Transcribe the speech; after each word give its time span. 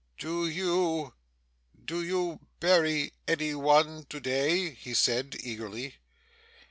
'Do 0.17 0.47
you 0.47 1.13
do 1.85 2.01
you 2.01 2.39
bury 2.59 3.13
any 3.27 3.53
one 3.53 4.03
to 4.05 4.19
day?' 4.19 4.71
he 4.71 4.95
said, 4.95 5.37
eagerly. 5.41 5.97